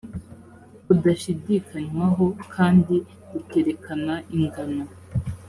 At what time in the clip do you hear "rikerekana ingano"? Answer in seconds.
3.31-4.83